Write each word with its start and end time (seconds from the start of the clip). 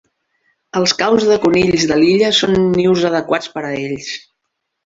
Els 0.79 0.93
caus 1.01 1.25
de 1.33 1.37
conills 1.43 1.85
de 1.93 1.99
l'illa 2.01 2.31
són 2.41 2.57
nius 2.81 3.07
adequats 3.13 3.55
per 3.59 3.67
a 3.69 3.75
ells. 3.85 4.13